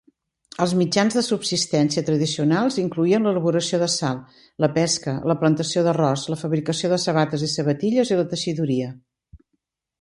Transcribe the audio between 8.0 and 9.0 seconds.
i la teixidura.